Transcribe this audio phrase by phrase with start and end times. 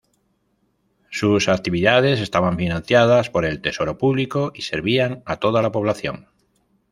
[1.11, 6.25] Sus actividades estaban financiadas por el tesoro público y servían a toda la población.